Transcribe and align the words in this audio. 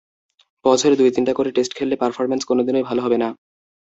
বছরে 0.65 0.95
দু-তিনটা 0.95 1.33
করে 1.33 1.49
টেস্ট 1.51 1.71
খেললে 1.75 1.95
পারফরম্যান্স 1.95 2.43
কোনো 2.45 2.61
দিনই 2.63 2.87
ভালো 2.89 3.01
হবে 3.05 3.17
না। 3.17 3.29